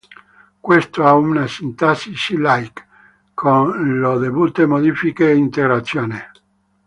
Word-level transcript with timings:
Questo 0.59 1.05
ha 1.05 1.13
una 1.13 1.45
sintassi 1.45 2.13
C-Like, 2.13 2.87
con 3.35 4.01
le 4.01 4.17
dovute 4.19 4.65
modifiche 4.65 5.29
e 5.29 5.35
integrazioni. 5.35 6.15